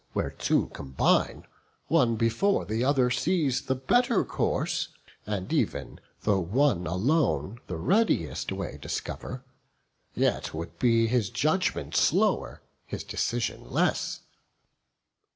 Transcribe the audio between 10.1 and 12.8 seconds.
yet would be His judgment slower,